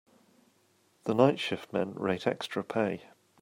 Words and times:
The 1.03 1.13
night 1.13 1.37
shift 1.37 1.71
men 1.73 1.93
rate 1.93 2.25
extra 2.25 2.63
pay. 2.63 3.03